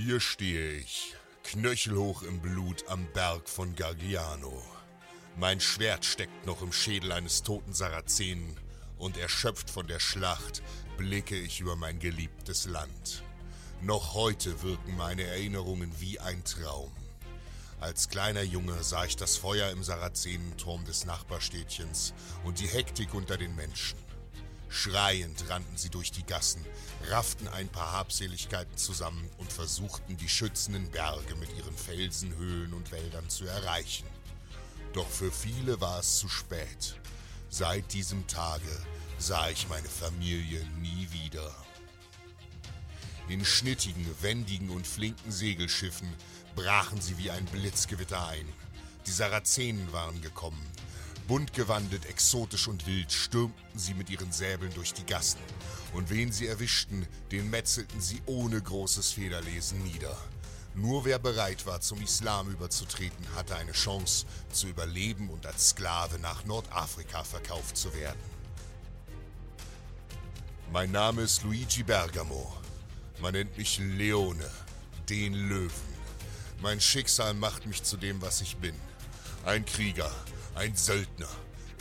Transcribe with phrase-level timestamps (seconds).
[0.00, 4.62] Hier stehe ich, knöchelhoch im Blut am Berg von Gargiano.
[5.36, 8.56] Mein Schwert steckt noch im Schädel eines toten Sarazenen
[8.96, 10.62] und erschöpft von der Schlacht
[10.96, 13.24] blicke ich über mein geliebtes Land.
[13.82, 16.92] Noch heute wirken meine Erinnerungen wie ein Traum.
[17.80, 23.36] Als kleiner Junge sah ich das Feuer im Sarazenenturm des Nachbarstädtchens und die Hektik unter
[23.36, 23.98] den Menschen.
[24.68, 26.64] Schreiend rannten sie durch die Gassen,
[27.08, 32.92] rafften ein paar Habseligkeiten zusammen und versuchten, die schützenden Berge mit ihren Felsen, Höhlen und
[32.92, 34.06] Wäldern zu erreichen.
[34.92, 36.96] Doch für viele war es zu spät.
[37.50, 38.68] Seit diesem Tage
[39.18, 41.54] sah ich meine Familie nie wieder.
[43.28, 46.08] In schnittigen, wendigen und flinken Segelschiffen
[46.54, 48.48] brachen sie wie ein Blitzgewitter ein.
[49.06, 50.64] Die Sarazenen waren gekommen.
[51.28, 55.40] Bunt gewandet, exotisch und wild stürmten sie mit ihren Säbeln durch die Gassen.
[55.92, 60.16] Und wen sie erwischten, den metzelten sie ohne großes Federlesen nieder.
[60.74, 66.18] Nur wer bereit war, zum Islam überzutreten, hatte eine Chance, zu überleben und als Sklave
[66.18, 68.20] nach Nordafrika verkauft zu werden.
[70.72, 72.56] Mein Name ist Luigi Bergamo.
[73.20, 74.50] Man nennt mich Leone,
[75.10, 75.70] den Löwen.
[76.62, 78.74] Mein Schicksal macht mich zu dem, was ich bin.
[79.44, 80.10] Ein Krieger,
[80.58, 81.28] ein Söldner.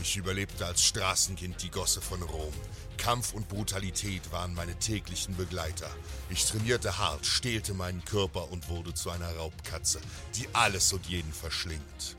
[0.02, 2.54] Ich überlebte als Straßenkind die Gosse von Rom.
[2.98, 5.90] Kampf und Brutalität waren meine täglichen Begleiter.
[6.30, 10.00] Ich trainierte hart, stehlte meinen Körper und wurde zu einer Raubkatze,
[10.36, 12.16] die alles und jeden verschlingt.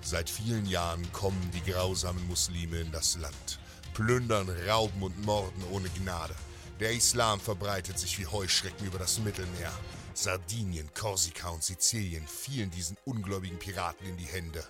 [0.00, 3.58] Seit vielen Jahren kommen die grausamen Muslime in das Land
[3.92, 6.34] plündern, rauben und morden ohne Gnade.
[6.80, 9.72] Der Islam verbreitet sich wie Heuschrecken über das Mittelmeer.
[10.14, 14.64] Sardinien, Korsika und Sizilien fielen diesen ungläubigen Piraten in die Hände,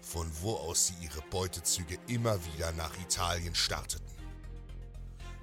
[0.00, 4.06] von wo aus sie ihre Beutezüge immer wieder nach Italien starteten.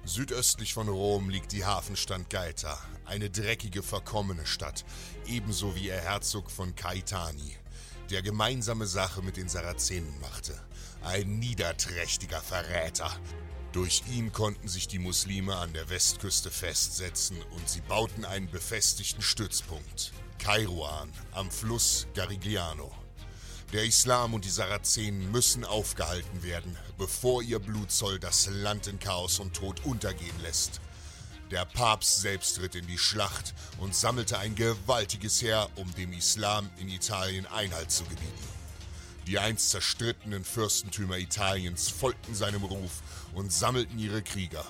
[0.04, 4.84] Südöstlich von Rom liegt die Hafenstadt Gaeta, eine dreckige, verkommene Stadt,
[5.26, 7.56] ebenso wie ihr Herzog von Caetani,
[8.10, 10.58] der gemeinsame Sache mit den Sarazenen machte
[11.02, 13.10] ein niederträchtiger Verräter.
[13.72, 19.20] Durch ihn konnten sich die Muslime an der Westküste festsetzen und sie bauten einen befestigten
[19.20, 22.90] Stützpunkt, Kairouan, am Fluss Garigliano.
[23.74, 29.38] Der Islam und die Sarazenen müssen aufgehalten werden, bevor ihr Blutzoll das Land in Chaos
[29.38, 30.80] und Tod untergehen lässt.
[31.50, 36.70] Der Papst selbst ritt in die Schlacht und sammelte ein gewaltiges Heer, um dem Islam
[36.78, 38.57] in Italien Einhalt zu gebieten.
[39.28, 43.02] Die einst zerstrittenen Fürstentümer Italiens folgten seinem Ruf
[43.34, 44.64] und sammelten ihre Krieger.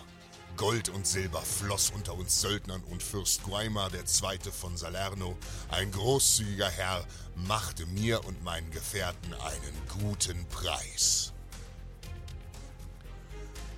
[0.57, 4.50] Gold und Silber floss unter uns Söldnern und Fürst Guaimar II.
[4.50, 5.38] von Salerno,
[5.69, 7.06] ein großzügiger Herr,
[7.37, 11.32] machte mir und meinen Gefährten einen guten Preis.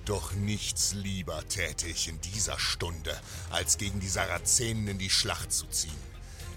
[0.05, 3.21] Doch nichts lieber täte ich in dieser Stunde,
[3.51, 6.10] als gegen die Sarazenen in die Schlacht zu ziehen.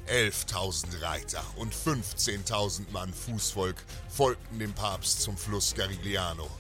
[0.09, 3.77] 11.000 Reiter und 15.000 Mann Fußvolk
[4.09, 6.51] folgten dem Papst zum Fluss Garigliano.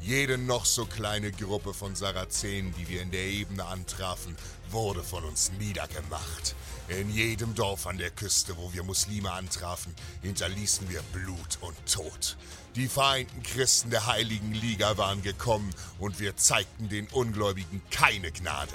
[0.00, 4.34] Jede noch so kleine Gruppe von Sarazenen, die wir in der Ebene antrafen,
[4.70, 6.54] wurde von uns niedergemacht.
[6.88, 12.36] In jedem Dorf an der Küste, wo wir Muslime antrafen, hinterließen wir Blut und Tod.
[12.76, 18.74] Die vereinten Christen der Heiligen Liga waren gekommen und wir zeigten den Ungläubigen keine Gnade.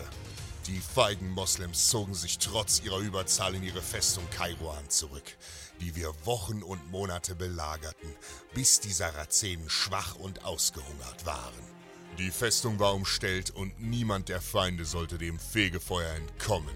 [0.68, 5.38] Die feigen Moslems zogen sich trotz ihrer Überzahl in ihre Festung Kairoan zurück
[5.82, 8.16] die wir Wochen und Monate belagerten,
[8.54, 11.76] bis die Sarazenen schwach und ausgehungert waren.
[12.18, 16.76] Die Festung war umstellt und niemand der Feinde sollte dem Fegefeuer entkommen.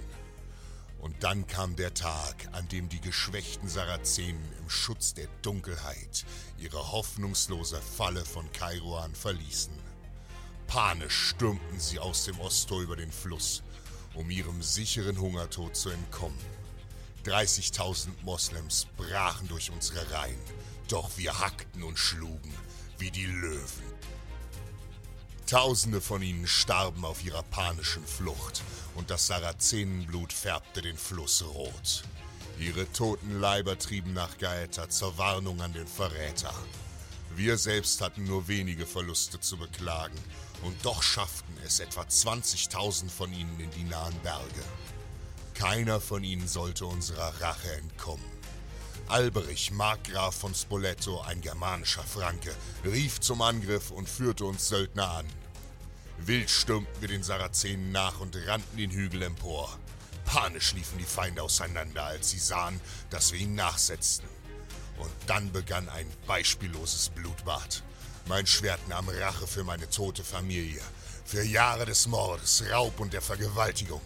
[0.99, 6.25] Und dann kam der Tag, an dem die geschwächten Sarazenen im Schutz der Dunkelheit
[6.57, 9.88] ihre hoffnungslose Falle von Kairoan verließen.
[10.69, 13.63] Panisch stürmten sie aus dem Osttor über den Fluss,
[14.13, 16.37] um ihrem sicheren Hungertod zu entkommen.
[17.25, 20.39] 30.000 Moslems brachen durch unsere Reihen,
[20.87, 22.53] doch wir hackten und schlugen
[22.99, 23.83] wie die Löwen.
[25.47, 28.61] Tausende von ihnen starben auf ihrer panischen Flucht
[28.93, 32.03] und das Sarazenenblut färbte den Fluss rot.
[32.59, 36.53] Ihre toten Leiber trieben nach Gaeta zur Warnung an den Verräter.
[37.35, 40.17] Wir selbst hatten nur wenige Verluste zu beklagen
[40.63, 44.63] und doch schafften es etwa 20.000 von ihnen in die nahen Berge.
[45.53, 48.25] Keiner von ihnen sollte unserer Rache entkommen.
[49.07, 55.25] Alberich, Markgraf von Spoleto, ein germanischer Franke, rief zum Angriff und führte uns Söldner an.
[56.19, 59.77] Wild stürmten wir den Sarazenen nach und rannten den Hügel empor.
[60.25, 62.79] Panisch liefen die Feinde auseinander, als sie sahen,
[63.09, 64.29] dass wir ihnen nachsetzten.
[64.99, 67.83] Und dann begann ein beispielloses Blutbad.
[68.29, 70.83] Mein Schwert nahm Rache für meine tote Familie,
[71.25, 74.03] für Jahre des Mordes, Raub und der Vergewaltigung.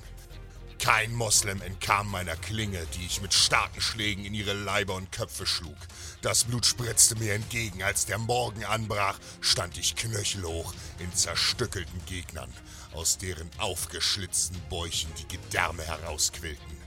[0.80, 5.46] Kein Moslem entkam meiner Klinge, die ich mit starken Schlägen in ihre Leiber und Köpfe
[5.46, 5.76] schlug.
[6.22, 7.84] Das Blut spritzte mir entgegen.
[7.84, 12.54] Als der Morgen anbrach, stand ich knöchelhoch in zerstückelten Gegnern,
[12.94, 16.78] aus deren aufgeschlitzten Bäuchen die Gedärme herausquillten.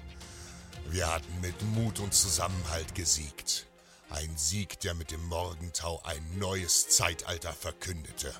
[0.89, 3.67] Wir hatten mit Mut und Zusammenhalt gesiegt.
[4.11, 8.33] Ein Sieg, der mit dem Morgentau ein neues Zeitalter verkündete.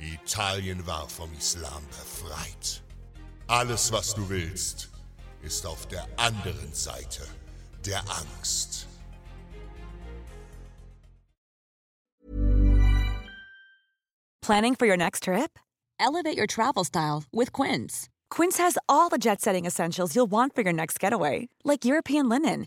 [0.00, 2.82] Italien war vom Islam befreit.
[3.46, 4.88] Alles, was du willst,
[5.42, 7.22] ist auf der anderen Seite
[7.84, 8.86] der Angst.
[14.40, 15.58] Planning for your next trip?
[15.98, 18.08] Elevate your travel style with Quince.
[18.30, 22.28] Quince has all the jet setting essentials you'll want for your next getaway, like European
[22.28, 22.66] linen,